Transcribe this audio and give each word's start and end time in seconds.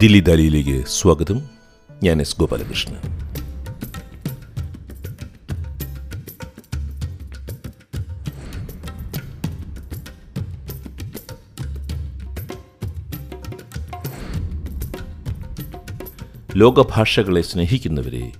ദില്ലി 0.00 0.20
ദാലിയിലേക്ക് 0.20 0.86
സ്വാഗതം. 0.86 1.42
ഞാൻ 2.02 2.20
എസ് 2.20 2.36
ഗോപാലകൃഷ്ണൻ. 2.40 2.96
ലോകഭാഷകളെ 16.56 17.40
സ്നേഹിക്കുന്നവരെ 17.40 18.32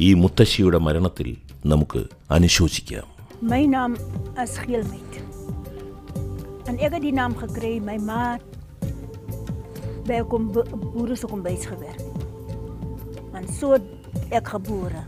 ഈ 0.00 0.14
മുത്തശ്ശിയുടെ 0.14 0.78
മരണത്തിൽ 0.78 1.36
നമുക്ക് 1.66 2.04
അനുശോചിക്കാം. 2.30 3.04
മൈ 3.42 3.66
naam 3.66 3.94
is 4.44 4.90
മൈറ്റ് 4.90 5.22
En 6.70 6.78
ek 6.78 7.12
നാം 7.12 7.32
die 7.32 7.82
മൈ 7.82 7.96
ma 7.96 8.51
by 10.06 10.20
kom 10.28 10.50
boere 10.52 11.16
se 11.16 11.26
kombuis 11.30 11.66
gewerk. 11.66 12.00
En 13.32 13.48
so 13.48 13.78
ek 14.30 14.48
gebore. 14.54 15.04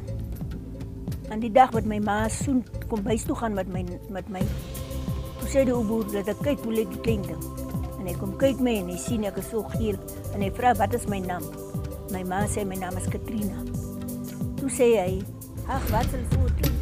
En 1.33 1.41
die 1.43 1.52
dag 1.52 1.73
wat 1.75 1.89
my 1.89 1.98
ma 2.05 2.25
soen 2.29 2.62
kombuis 2.89 3.25
toe 3.27 3.37
gaan 3.37 3.57
met 3.57 3.69
my 3.73 3.85
met 4.12 4.29
my 4.29 4.43
toe 5.41 5.49
sê 5.51 5.65
die 5.66 5.77
boer 5.88 6.07
dat 6.12 6.30
ek 6.33 6.43
kyk 6.47 6.66
hoe 6.66 6.77
lyk 6.79 6.93
die 6.95 7.02
klein 7.07 7.25
ding. 7.27 7.43
En 7.99 8.07
hy 8.09 8.15
kom 8.21 8.37
kyk 8.41 8.62
my 8.65 8.77
en 8.83 8.93
hy 8.93 8.99
sien 9.01 9.27
ek 9.29 9.41
is 9.43 9.51
so 9.52 9.65
geel 9.77 9.99
en 10.35 10.45
hy 10.45 10.51
vra 10.57 10.75
wat 10.79 10.95
is 10.97 11.09
my 11.11 11.21
naam? 11.24 11.45
My 12.13 12.23
ma 12.29 12.45
sê 12.51 12.66
my 12.68 12.79
naam 12.80 12.96
is 13.01 13.11
Katrina. 13.11 13.65
Toe 14.61 14.71
sê 14.71 14.95
hy, 15.01 15.23
"Ag, 15.68 15.83
wat 15.90 16.09
'n 16.15 16.24
klein 16.30 16.74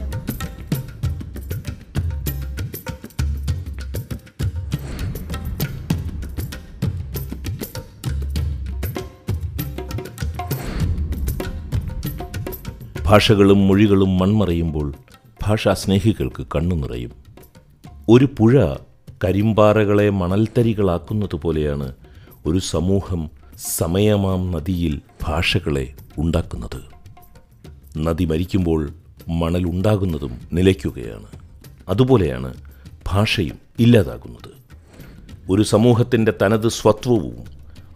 ഭാഷകളും 13.12 13.68
മൊഴികളും 13.68 14.18
മൺമറയുമ്പോൾ 14.18 14.94
ഭാഷാസ്നേഹികൾക്ക് 15.42 16.46
കണ്ണു 16.56 16.76
നിറയും. 16.76 17.10
ഒരു 18.08 18.28
പുഴ 18.38 18.74
കരിമ്പാറകളെ 19.24 20.10
മണൽത്തരികളാക്കുന്നത് 20.10 21.36
പോലെയാണ് 21.36 21.92
ഒരു 22.46 22.58
സമൂഹം 22.58 23.30
സമയമാം 23.56 24.50
നദിയിൽ 24.50 25.00
ഭാഷകളെ 25.22 25.94
ഉണ്ടാക്കുന്നത്. 26.18 26.82
നദി 27.98 28.24
മരിക്കുമ്പോൾ 28.24 28.90
മണൽ 29.28 29.64
ഉണ്ടാകുന്നതും 29.64 30.40
നിലയ്ക്കുകയാണ്. 30.52 31.26
അതുപോലെയാണ് 31.88 32.54
ഭാഷയും 33.08 33.58
ഇല്ലാതാകുന്നത്. 33.78 34.50
ഒരു 35.50 35.62
സമൂഹത്തിന്റെ 35.62 36.32
തനത് 36.42 36.68
സ്വത്വവും 36.68 37.36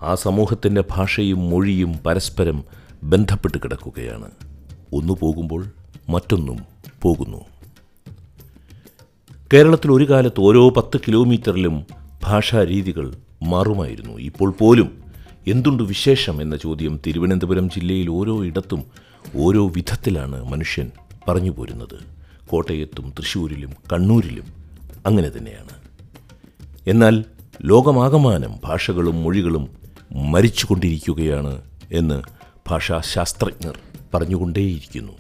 ആ 0.03 0.14
സമൂഹത്തിന്റെ 0.14 0.84
ഭാഷയും 0.91 1.50
മൊഴിയും 1.50 1.94
പരസ്പരം 2.06 2.64
ബന്ധപ്പെട്ട് 3.05 3.59
കിടക്കുകയാണ്. 3.59 4.46
ഒന്ന് 4.92 5.12
പോകുമ്പോൾ 5.12 5.67
മറ്റൊന്നും 6.09 6.59
പോകുന്നു. 7.03 7.45
കേരളത്തിൽ 9.53 9.93
ഒരു 9.93 10.11
കാലത്ത് 10.11 10.41
ഓരോ 10.41 10.70
പത്ത് 10.70 11.01
കിലോമീറ്ററിലും 11.01 11.87
ഭാഷാരീതികൾ 12.25 13.17
മാറുമായിരുന്നു. 13.43 14.19
ഇപ്പോൾ 14.19 14.51
പോലും 14.51 15.03
എന്തുണ്ട് 15.47 15.83
വിശേഷം 15.83 16.43
എന്ന 16.43 16.56
ചോദ്യം 16.56 17.01
തിരുവനന്തപുരം 17.06 17.70
ജില്ലയിൽ 17.70 18.11
ഓരോ 18.11 18.45
ഇടത്തും 18.45 18.84
ഓരോ 19.37 19.69
വിധത്തിലാണ് 19.69 20.45
മനുഷ്യൻ 20.45 20.91
പറഞ്ഞു 21.28 21.50
പോരുന്നത്. 21.50 22.16
കോട്ടയത്തും 22.47 23.12
തൃശ്ശൂരിലും 23.19 23.71
കണ്ണൂരിലും 23.93 24.44
അങ്ങനെ 25.06 25.31
തന്നെയാണ്. 25.38 25.71
എന്നാൽ 26.87 27.25
ലോകമാകമാനം 27.62 28.55
ഭാഷകളും 28.65 29.22
മൊഴികളും 29.22 29.69
മരിച്ചുകൊണ്ടിരിക്കുകയാണ് 30.12 31.62
എന്ന് 31.93 32.22
ഭാഷാശാസ്ത്രജ്ഞർ 32.69 33.78
പറഞ്ഞുകൊണ്ടേയിരിക്കുന്നു. 34.15 35.12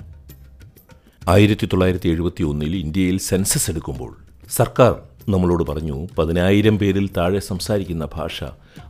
ആയിരത്തി 1.28 1.66
തൊള്ളായിരത്തി 1.66 2.08
എഴുപത്തി 2.08 2.42
ഒന്നിൽ 2.42 2.76
ഇന്ത്യയിൽ 2.76 3.18
സെൻസസ് 3.18 3.70
എടുക്കുമ്പോൾ 3.70 4.16
സർക്കാർ 4.50 5.02
നമ്മളോട് 5.28 5.64
പറഞ്ഞു 5.64 6.06
പതിനായിരം 6.18 6.78
പേരിൽ 6.78 7.10
താഴെ 7.16 7.38
സംസാരിക്കുന്ന 7.38 8.08
ഭാഷ 8.14 8.44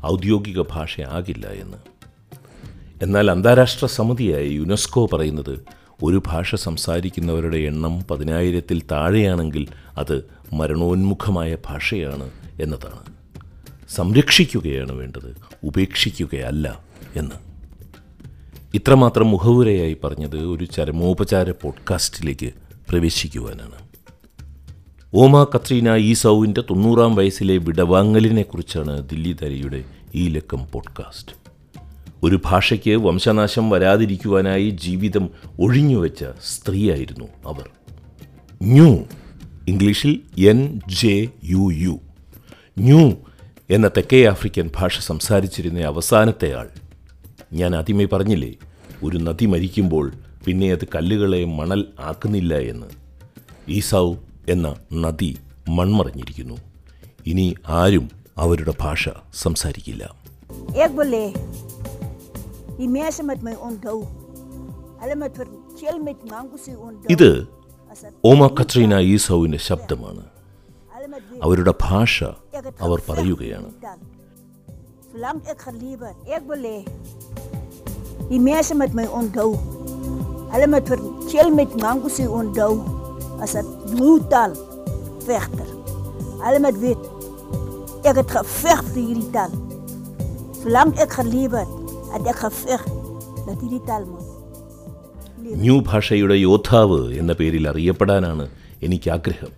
ഔദ്യോഗിക 0.07 0.63
ഭാഷയാകില്ല 0.71 1.47
എന്ന്. 1.47 1.77
എന്നാൽ 3.03 3.31
അന്താരാഷ്ട്ര 3.31 3.87
സമിതിയായ 3.87 4.45
യുനെസ്കോ 4.45 5.07
പറയുന്നത് 5.13 5.61
ഒരു 6.03 6.23
ഭാഷ 6.27 6.55
സംസാരിക്കുന്നവരുടെ 6.55 7.57
എണ്ണം 7.57 8.03
പതിനായിരത്തിൽ 8.11 8.83
താഴെയാണെങ്കിൽ 8.93 9.69
അത് 9.97 10.25
മരണോന്മുഖമായ 10.53 11.57
ഭാഷയാണ് 11.67 12.31
എന്നതാണ്. 12.61 13.17
സംരക്ഷിക്കുകയാണ് 13.89 14.93
വേണ്ടത് 14.93 15.37
ഉപേക്ഷിക്കുകയല്ല 15.65 16.81
എന്ന്. 17.17 17.46
ഇത്രമാത്രം 18.75 19.31
മുഖവുരയായി 19.31 19.97
പറഞ്ഞത് 20.05 20.37
ഒരു 20.37 20.65
ചരമോപചാര 20.65 21.51
പോഡ്കാസ്റ്റിലേക്ക് 21.51 22.53
പ്രവേശിക്കുവാനാണ്. 22.89 23.75
ഓമ 25.15 25.45
കത്രീന 25.45 25.95
ഈസൌവിന്റെ 25.95 26.61
തൊണ്ണൂറാം 26.61 27.15
വയസ്സിലെ 27.15 27.57
വിടവാങ്ങലിനെക്കുറിച്ചാണ് 27.57 29.09
ദില്ലി 29.09 29.37
തരിയുടെ 29.43 29.85
ഈ 30.15 30.29
ലക്കം 30.29 30.71
പോഡ്കാസ്റ്റ്. 30.73 31.33
ഒരു 32.23 32.41
ഭാഷയ്ക്ക് 32.45 32.91
വംശനാശം 32.91 33.71
വരാതിരിക്കുവാനായി 33.71 34.71
ജീവിതം 34.71 35.31
ഒഴിഞ്ഞുവെച്ച 35.61 36.25
സ്ത്രീയായിരുന്നു 36.25 37.25
അവർ. 37.47 37.71
ന്യൂ 38.63 38.99
ഇംഗ്ലീഷിൽ 39.69 40.21
N 40.49 40.81
J 40.89 41.29
U 41.45 41.71
U. 41.73 42.01
Nuu 42.79 43.13
എന്ന 43.71 43.89
തെക്കേ 43.89 44.27
ആഫ്രിക്കൻ 44.27 44.71
ഭാഷ 44.77 45.01
സംസാരിച്ചിരുന്ന 45.01 45.81
അവസാനത്തെ 45.81 46.55
ആൾ 46.55 46.69
ഞാൻ 47.57 47.77
ആദ്യമേ 47.77 48.05
പറഞ്ഞില്ലേ 48.05 48.55
ഒരു 49.05 49.19
നദി 49.19 49.47
മരിക്കുമ്പോൾ 49.47 50.13
പിന്നെ 50.47 50.73
അത് 50.73 50.85
കല്ലുകളെ 50.95 51.45
മണൽ 51.45 51.87
ആക്കുന്നില്ല 52.01 52.55
എന്ന്. 52.55 52.87
ഈസാവ് 53.69 54.17
എന്ന 54.49 54.77
നദി 54.93 55.39
മൺമറിഞ്ഞിരിക്കുന്നു. 55.69 56.57
ഇനി 57.27 57.55
ആരും 57.69 58.11
അവരുടെ 58.37 58.75
ഭാഷ 58.81 59.09
സംസാരിക്കില്ല. 59.35 60.15
ഇത് 67.11 67.47
ഓമ 68.25 68.47
കത്രീന 68.47 68.99
ഈസൌവിന്റെ 68.99 69.59
ശബ്ദമാണ്. 69.59 70.25
അവരുടെ 71.43 71.75
ഭാഷ 71.83 72.25
അവർ 72.81 73.03
പറയുകയാണ്. 73.09 73.71
Solank 75.17 75.47
ek 75.49 75.63
geleef 75.65 76.03
het, 76.05 76.17
ek 76.29 76.43
wil 76.45 76.65
hê 76.69 76.79
die 78.29 78.41
mense 78.43 78.75
met 78.77 78.93
my 78.93 79.07
onthou. 79.17 79.55
Hulle 80.53 80.67
moet 80.69 80.91
vertel 80.93 81.55
met 81.57 81.73
Mangusi 81.81 82.27
onthou 82.29 82.75
as 83.41 83.55
'n 83.57 83.65
brutal 83.95 84.53
vegter. 85.25 85.69
Hulle 86.43 86.61
moet 86.61 86.77
weet 86.83 87.03
ek 88.05 88.21
het 88.21 88.31
geveg 88.31 88.83
vir 88.93 89.03
hierdie 89.07 89.31
taal. 89.37 89.55
Solank 90.61 91.01
ek 91.01 91.17
geleef 91.21 91.57
het, 91.61 91.73
het 92.13 92.29
ek 92.35 92.39
geveg 92.45 92.85
dat 93.47 93.57
hierdie 93.65 93.85
taal 93.89 94.05
moet 94.05 95.57
Nuu 95.65 95.81
ഭാഷയുടെ 95.81 96.37
യോദ്ധാവ് 96.45 97.01
എന്ന 97.23 97.33
പേരിൽ 97.41 97.65
അറിയപ്പെടാനാണ് 97.73 98.47
എനിക്ക് 98.85 99.11
ആഗ്രഹം 99.17 99.53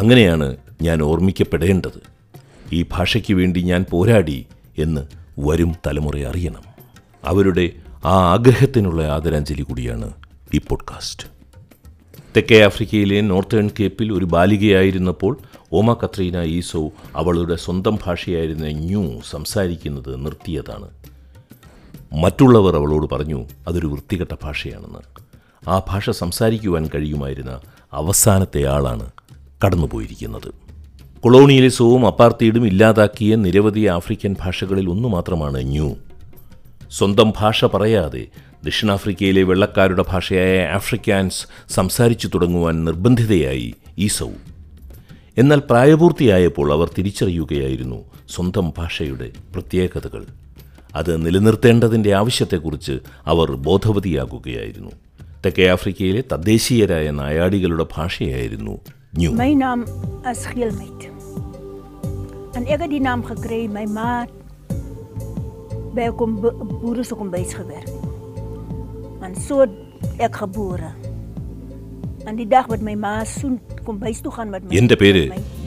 അങ്ങനെയാണ് 0.00 0.48
ഞാൻ 0.76 1.00
ഓർമ്മിക്കപ്പെടേണ്ടത് 1.00 2.00
ഈ 2.70 2.84
ഭാഷയ്ക്ക് 2.94 3.34
വേണ്ടി 3.40 3.60
ഞാൻ 3.72 3.82
പോരാടി 3.88 4.38
എന്ന് 4.78 5.06
വരും 5.38 5.74
തലമുറ 5.86 6.18
അറിയണം. 6.18 6.62
അവരുടെ 7.24 7.70
ആ 8.04 8.32
ആഗ്രഹത്തിനുള്ള 8.32 9.02
ആദരാഞ്ജലി 9.02 9.62
കൂടിയാണ് 9.62 10.12
ഈ 10.54 10.58
പോഡ്കാസ്റ്റ്. 10.58 11.26
തെക്കേ 12.36 12.64
ആഫ്രിക്കയിലെ 12.64 13.20
നോർത്തേൺ 13.20 13.70
കേപ്പിൽ 13.80 14.12
ഒരു 14.12 14.24
ബാലികയായിരുന്നപ്പോൾ 14.24 15.38
ഓമ 15.72 15.92
കത്രീന 15.92 16.42
ഈസോ 16.42 16.90
അവളുടെ 17.16 17.54
സ്വന്തം 17.54 17.98
ഭാഷയായിരുന്ന 18.04 18.66
ന്യൂ 18.66 19.20
സംസാരിക്കുന്നത് 19.30 20.24
നിർത്തിയതാണ്. 20.26 20.88
മറ്റുള്ളവർ 22.12 22.76
അവളോട് 22.76 23.14
പറഞ്ഞു 23.14 23.46
അതൊരു 23.68 23.86
വൃത്തികെട്ട 23.86 24.34
ഭാഷയാണെന്ന്. 24.42 24.98
ആ 25.68 25.78
ഭാഷ 25.78 26.10
സംസാരിക്കുവാൻ 26.10 26.90
കഴിയുമായിരുന്ന 26.94 27.60
അവസാനത്തെ 27.92 28.66
ആളാണ് 28.66 29.10
കടന്നുപോയിരിക്കുന്നത്. 29.66 30.67
കൊളോണിയലിസവും 31.20 32.06
അപ്പാർത്തീഡും 32.06 32.66
ഇല്ലാതാക്കിയ 32.66 33.34
നിരവധി 33.34 33.86
ആഫ്രിക്കൻ 33.86 34.36
ഭാഷകളിൽ 34.40 34.90
ഒന്നു 34.90 35.08
മാത്രമാണ് 35.08 35.58
ന്യൂ. 35.68 35.94
സ്വന്തം 36.90 37.32
ഭാഷ 37.36 37.64
പറയാതെ 37.64 38.26
ദക്ഷിണാഫ്രിക്കയിലെ 38.64 39.42
വെള്ളക്കാരുടെ 39.42 40.04
ഭാഷയായ 40.08 40.66
ആഫ്രിക്കാൻസ് 40.66 41.72
സംസാരിച്ചു 41.72 42.30
തുടങ്ങുവാൻ 42.34 42.84
നിർബന്ധിതയായി 42.84 43.74
ഈസൗ. 43.98 44.30
എന്നാൽ 45.38 45.62
പ്രായപൂർത്തിയായപ്പോൾ 45.70 46.72
അവർ 46.72 46.90
തിരിച്ചറിയുകയായിരുന്നു 46.98 48.04
സ്വന്തം 48.28 48.72
ഭാഷയുടെ 48.78 49.30
പ്രത്യേകതകൾ. 49.54 50.24
അത് 50.94 51.26
നിലനിർത്തേണ്ടതിന്റെ 51.26 52.14
ആവശ്യത്തെക്കുറിച്ച് 52.14 52.98
അവർ 53.26 53.50
ബോധവതിയാകുകയായിരുന്നു. 53.52 54.90
തെക്കേ 55.46 55.66
ആഫ്രിക്കയിലെ 55.66 56.22
തദ്ദേശീയരായ 56.32 57.10
നായാടികളുടെ 57.10 57.86
ഭാഷയായിരുന്നു 57.96 58.78
Nuu 59.16 59.30
My 59.32 59.52
naam 59.54 59.80
is 60.30 60.44
Geelmeid. 60.46 61.08
En 62.52 62.66
ek 62.66 62.80
het 62.80 62.90
die 62.90 63.00
naam 63.00 63.24
gekry 63.24 63.60
my 63.76 63.84
ma 63.96 64.26
by 65.94 66.08
'n 66.08 66.34
boere 66.82 67.04
se 67.04 67.14
kombuis 67.14 67.54
gewerk. 67.54 67.88
En 69.22 69.34
so 69.46 69.66
ek 70.18 70.36
gebore. 70.36 70.92
En 72.24 72.36
die 72.36 72.46
dag 72.46 72.66
wat 72.66 72.80
my 72.80 72.94
ma 72.94 73.24
soen 73.24 73.60
kombuis 73.84 74.20
toe 74.20 74.32
gaan 74.32 74.50
met 74.50 74.62
my. 74.62 74.76
എന്റെ 74.76 74.96
പേര് 74.96 75.24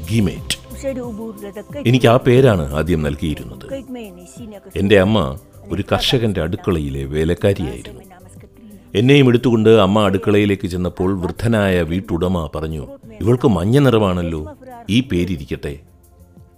ഗീമേറ്റ് 0.09 0.57
ek 0.81 1.65
kyk 1.73 1.85
എനിക്ക് 1.89 2.07
ആ 2.13 2.17
പേരാണ് 2.17 2.63
ആദ്യം 2.73 3.01
നൽകിയിരുന്നത് 3.07 3.65
എന്റെ 4.73 4.97
അമ്മ 4.99 5.17
ഒരു 5.69 5.83
കർഷകന്റെ 5.91 6.41
അടുക്കളയിലെ 6.41 7.03
വേലക്കാരിയായിരുന്നു 7.05 8.10
എന്നെയും 8.95 9.27
എടുത്തുകൊണ്ട് 9.27 9.69
അമ്മ 9.69 10.03
അടുക്കളയിലേക്ക് 10.03 10.67
ചെന്നപ്പോൾ 10.67 11.19
വൃദ്ധനായ 11.19 11.81
വീട്ടുടമ 11.81 12.49
പറഞ്ഞു 12.55 12.87
ഇവൾക്ക് 13.21 13.47
മഞ്ഞ 13.47 13.79
നിറമാണല്ലോ 13.79 14.55
ഈ 14.89 15.01
പേരിരിക്കട്ടെ. 15.01 15.79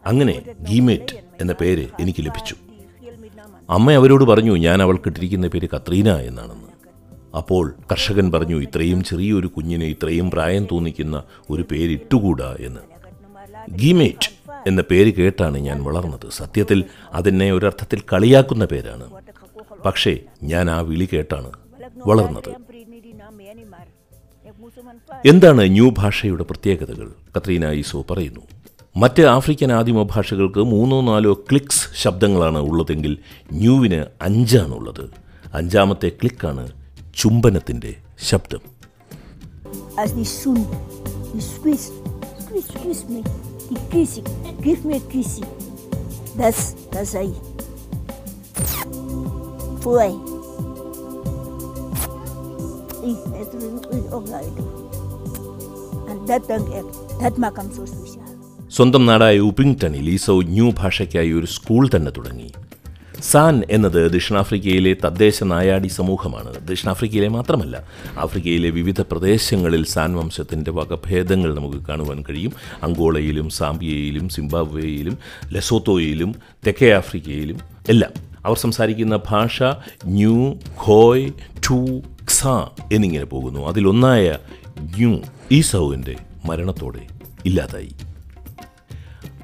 അങ്ങനെ 0.05 0.41
ഗീമേറ്റ് 0.69 1.15
എന്ന 1.41 1.53
പേര് 1.53 1.87
എനിക്ക് 1.99 2.25
ലഭിച്ചു. 2.25 2.55
അമ്മ 3.69 3.91
അവരോട് 3.91 4.23
പറഞ്ഞു 4.23 4.57
ഞാൻ 4.57 4.81
അവൾക്കിട്ടിരിക്കുന്ന 4.81 5.47
പേര് 5.47 5.67
കത്രീന 5.75 6.15
എന്നാണെന്ന്. 6.15 6.67
അപ്പോൾ 7.37 7.75
കർഷകൻ 7.91 8.31
പറഞ്ഞു 8.31 8.55
ഇത്രയും 8.55 9.03
ചെറിയൊരു 9.03 9.47
കുഞ്ഞിന് 9.47 9.83
ഇത്രയും 9.83 10.31
പ്രായം 10.31 10.67
തോന്നിക്കുന്ന 10.71 11.23
ഒരു 11.49 11.65
പേരിട്ടുകൂടാ 11.71 12.55
എന്ന്. 12.59 12.79
ഗീമേറ്റ് 13.71 14.29
എന്ന 14.67 14.81
പേര് 14.81 15.13
കേട്ടാണ് 15.13 15.57
ഞാൻ 15.57 15.83
വളർന്നത്. 15.83 16.29
സത്യത്തിൽ 16.29 16.83
അതെന്നെ 17.13 17.53
ഒരർത്ഥത്തിൽ 17.53 18.01
കളിയാക്കുന്ന 18.13 18.65
പേരാണ്. 18.65 19.11
പക്ഷേ 19.85 20.19
ഞാൻ 20.43 20.69
ആ 20.69 20.79
വിളി 20.79 21.09
കേട്ടാണ്. 21.13 21.62
വളർന്നത്. 22.07 22.55
എന്താണ് 25.25 25.61
ന്യൂ 25.61 25.93
ഭാഷയുടെ 25.97 26.43
പ്രത്യേകതകൾ? 26.43 27.11
കത്രീന 27.37 27.71
ഈസോ 27.71 28.05
പറയുന്നു. 28.11 28.39
മറ്റ് 28.97 29.21
ആഫ്രിക്കൻ 29.21 29.71
ആദിമ 29.71 30.03
ഭാഷകൾക്ക് 30.03 30.59
മൂന്നോ 30.59 31.01
നാലോ 31.01 31.33
ക്ലിക്സ് 31.33 32.01
ശബ്ദങ്ങളാണ് 32.01 32.57
ഉള്ളതെങ്കിൽ 32.57 33.17
ന്യൂവിന് 33.51 34.05
അഞ്ചാണുള്ളത്. 34.21 35.09
അഞ്ചാമത്തെ 35.53 36.09
ക്ലിക്കാണ് 36.09 36.71
ചുംബനത്തിന്റെ 37.15 37.95
ശബ്ദം. 38.19 38.59
As 40.03 40.09
die 40.09 40.25
soen, 40.25 40.63
die 49.83 50.32
സ്വന്തം 58.71 59.05
നാടായ 59.05 59.39
ഉപിങ്ടണിൽ 59.39 60.07
ഈസോ 60.09 60.35
ന്യൂ 60.49 60.67
ഭാഷയ്ക്കായി 60.79 61.31
ഒരു 61.31 61.45
സ്കൂൾ 61.45 61.83
തന്നെ 61.95 62.11
തുടങ്ങി 62.11 62.49
സാൻ 63.21 63.55
എന്നത് 63.69 63.99
ദക്ഷിണാഫ്രിക്കയിലെ 64.11 64.93
തദ്ദേശ 65.03 65.43
നായാടി 65.43 65.89
സമൂഹമാണ് 65.89 66.51
ദക്ഷിണാഫ്രിക്കയിലെ 66.67 67.29
മാത്രമല്ല 67.29 67.75
ആഫ്രിക്കയിലെ 68.19 68.69
വിവിധ 68.69 69.01
പ്രദേശങ്ങളിൽ 69.01 69.83
സാൻ 69.85 70.11
വംശത്തിന്റെ 70.17 70.71
വകഭേദങ്ങൾ 70.71 71.53
നമുക്ക് 71.55 71.81
കാണുവാൻ 71.89 72.23
കഴിയും 72.29 72.53
അങ്കോളയിലും 72.83 73.49
സാംബിയയിലും 73.49 74.29
സിംബാബ്വേയിലും 74.29 75.17
ലെസോത്തോയിലും 75.51 76.31
തെക്കേ 76.67 76.91
ആഫ്രിക്കയിലും 76.93 77.59
എല്ലാം 77.89 78.32
അവർ 78.45 78.57
സംസാരിക്കുന്ന 78.57 79.19
ഭാഷ 79.29 79.63
ന്യൂ 80.05 80.53
ഖോയ് 80.87 81.31
ടു 81.69 82.01
ക്സ 82.27 82.47
എന്നിങ്ങനെ 82.93 83.25
പോകുന്നു. 83.25 83.67
അതിലൊന്നായ 83.67 84.37
ന്യൂ 84.79 85.21
ഈസൗവിന്റെ 85.51 86.15
മരണത്തോടെ 86.45 87.07
ഇല്ലാതായി. 87.45 87.91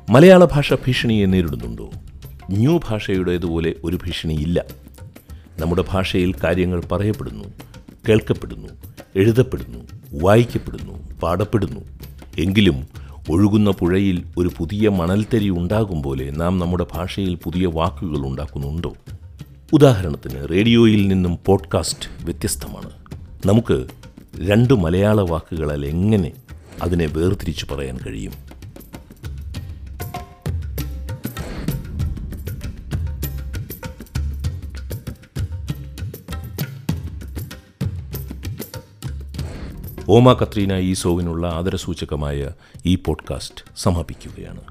മലയാള 0.09 0.45
ഭാഷ 0.45 0.73
ഭീഷണിയെ 0.73 1.25
നേരിടുന്നുണ്ടോ? 1.25 1.89
ന്യൂ 2.51 2.79
ഭാഷയുടേതുപോലെ 2.89 3.75
ഒരു 3.83 3.95
ഭീഷണിയില്ല. 3.95 4.65
നമ്മുടെ 5.59 5.83
ഭാഷയിൽ 5.89 6.33
കാര്യങ്ങൾ 6.43 6.81
പറയപ്പെടുന്നു 6.91 7.43
കേൾക്കപ്പെടുന്നു 8.09 8.67
എഴുതപ്പെടുന്നു 9.15 9.79
വായിക്കപ്പെടുന്നു 10.23 11.19
പാടപ്പെടുന്നു. 11.19 11.79
എങ്കിലും 12.37 12.87
ഒഴുകുന്ന 13.29 13.71
പുഴയിൽ 13.71 14.23
ഒരു 14.37 14.49
പുതിയ 14.57 14.89
മണൽത്തരി 14.89 15.49
ഉണ്ടാകും 15.49 16.03
പോലെ 16.03 16.31
നാം 16.31 16.59
നമ്മുടെ 16.59 16.85
ഭാഷയിൽ 16.93 17.35
പുതിയ 17.35 17.65
വാക്കുകൾ 17.65 18.17
ഉണ്ടാക്കുന്നുണ്ടോ? 18.17 18.93
ഉദാഹരണത്തിന് 19.73 20.49
റേഡിയോയിൽ 20.49 21.07
നിന്നും 21.07 21.37
പോഡ്കാസ്റ്റ് 21.45 22.25
വ്യത്യസ്തമാണ്. 22.25 22.89
നമുക്ക് 23.47 23.87
രണ്ട് 24.47 24.73
മലയാള 24.73 25.21
വാക്കുകളാൽ 25.21 25.85
എങ്ങനെ 25.85 26.31
അതിനെ 26.81 27.05
വേർതിരിച്ചു 27.05 27.67
പറയാൻ 27.71 27.97
കഴിയും? 28.07 28.48
ഓമ 40.11 40.33
കത്രീന 40.33 40.73
ഈസോവിനുള്ള 40.73 41.47
ആദരസൂചകമായ 41.47 42.49
ഈ 42.85 42.95
പോഡ്കാസ്റ്റ് 42.95 43.65
സമാപിക്കുകയാണ്. 43.77 44.61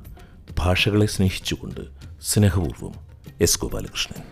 ഭാഷകളെ 0.59 1.07
സ്നേഹിച്ചുകൊണ്ട് 1.07 1.81
സ്നേഹപൂർവം 2.23 2.93
എസ് 3.41 3.61
ഗോപാലകൃഷ്ണൻ. 3.61 4.23